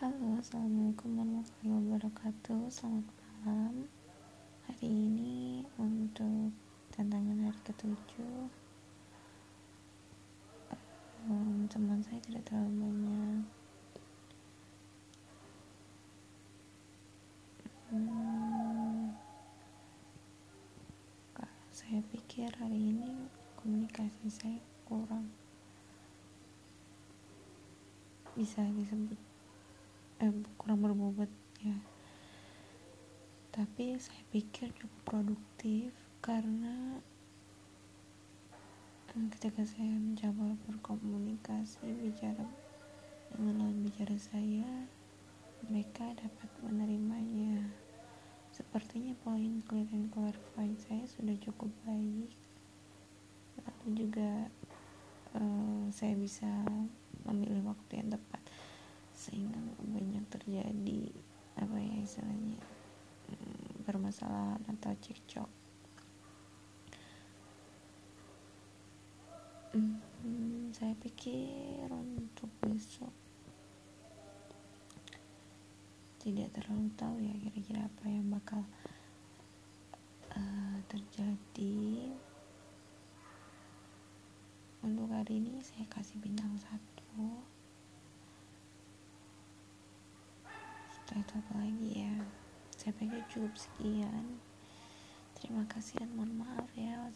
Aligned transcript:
Halo, 0.00 0.40
assalamualaikum 0.40 1.12
warahmatullahi 1.12 1.76
wabarakatuh. 1.76 2.72
Selamat 2.72 3.04
malam. 3.44 3.84
Hari 4.64 4.88
ini 4.88 5.60
untuk 5.76 6.56
tantangan 6.88 7.44
hari 7.44 7.60
ketujuh, 7.68 8.48
um, 11.28 11.68
teman 11.68 12.00
saya 12.00 12.16
tidak 12.24 12.48
terlalu 12.48 12.80
banyak. 12.80 13.44
Hmm, 17.92 19.12
saya 21.76 22.00
pikir 22.08 22.48
hari 22.56 22.96
ini 22.96 23.28
komunikasi 23.60 24.32
saya 24.32 24.64
kurang 24.88 25.28
bisa 28.32 28.64
disebut 28.64 29.29
eh, 30.20 30.32
kurang 30.60 30.84
berbobot 30.84 31.32
ya. 31.64 31.76
Tapi 33.50 33.98
saya 33.98 34.22
pikir 34.30 34.70
cukup 34.76 35.00
produktif 35.02 35.90
karena 36.20 37.00
eh, 39.16 39.26
ketika 39.34 39.64
saya 39.64 39.96
mencoba 39.96 40.54
berkomunikasi 40.68 41.88
bicara 42.04 42.46
dengan 43.34 43.72
bicara 43.80 44.16
saya 44.20 44.86
mereka 45.68 46.04
dapat 46.16 46.50
menerimanya. 46.64 47.68
Sepertinya 48.50 49.14
poin 49.22 49.62
clear 49.68 49.88
and 49.92 50.08
clarify 50.12 50.68
saya 50.88 51.04
sudah 51.06 51.36
cukup 51.38 51.70
baik. 51.84 52.32
Lalu 53.60 53.88
juga 53.94 54.48
uh, 55.36 55.84
saya 55.92 56.16
bisa 56.16 56.48
memilih 57.28 57.62
waktu 57.68 58.00
yang 58.00 58.10
tepat. 58.10 58.42
Sehingga 59.12 59.59
terjadi 60.40 61.12
apa 61.60 61.76
ya 61.76 61.96
istilahnya 62.00 62.58
hmm, 63.28 63.84
permasalahan 63.84 64.64
atau 64.64 64.92
cekcok. 65.04 65.50
Hmm, 69.70 70.74
saya 70.74 70.96
pikir 70.98 71.86
untuk 71.92 72.50
besok 72.58 73.14
tidak 76.20 76.52
terlalu 76.52 76.92
tahu 77.00 77.16
ya 77.16 77.32
kira-kira 77.32 77.80
apa 77.88 78.04
yang 78.04 78.28
bakal 78.28 78.60
uh, 80.36 80.78
terjadi. 80.84 82.12
Untuk 84.84 85.08
hari 85.12 85.40
ini 85.40 85.60
saya 85.64 85.88
kasih 85.88 86.20
bintang 86.20 86.52
satu 86.60 87.40
setelah 91.10 91.26
itu 91.26 91.34
apa 91.42 91.54
lagi 91.58 91.88
ya. 92.06 92.16
Saya 92.78 92.92
pikir 92.94 93.22
cukup 93.26 93.54
sekian. 93.58 94.38
Terima 95.34 95.66
kasih 95.66 96.06
dan 96.06 96.14
mohon 96.14 96.38
maaf 96.38 96.70
ya 96.78 97.10